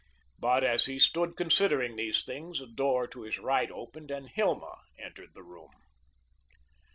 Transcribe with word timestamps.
But 0.39 0.63
as 0.63 0.85
he 0.87 0.97
stood 0.97 1.35
considering 1.37 1.95
these 1.95 2.25
things 2.25 2.59
a 2.59 2.65
door 2.65 3.05
to 3.09 3.21
his 3.21 3.37
right 3.37 3.69
opened 3.69 4.09
and 4.09 4.27
Hilma 4.27 4.79
entered 4.97 5.35
the 5.35 5.43
room. 5.43 5.69